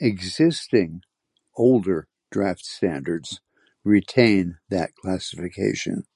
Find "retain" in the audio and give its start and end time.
3.84-4.60